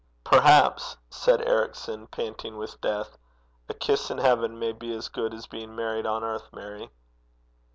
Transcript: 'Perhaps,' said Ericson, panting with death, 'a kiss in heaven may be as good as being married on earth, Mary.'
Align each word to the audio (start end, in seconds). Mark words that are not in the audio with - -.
'Perhaps,' 0.23 0.97
said 1.11 1.47
Ericson, 1.47 2.07
panting 2.07 2.57
with 2.57 2.81
death, 2.81 3.19
'a 3.69 3.75
kiss 3.75 4.09
in 4.09 4.17
heaven 4.17 4.57
may 4.57 4.71
be 4.71 4.91
as 4.95 5.09
good 5.09 5.31
as 5.31 5.45
being 5.45 5.75
married 5.75 6.07
on 6.07 6.23
earth, 6.23 6.49
Mary.' 6.51 6.89